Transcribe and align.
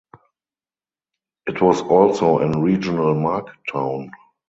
It 1.45 1.61
was 1.61 1.81
also 1.83 2.39
an 2.39 2.63
regional 2.63 3.13
market 3.13 3.55
town. 3.71 4.09